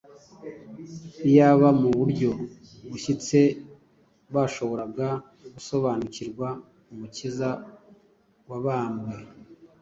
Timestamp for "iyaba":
1.29-1.67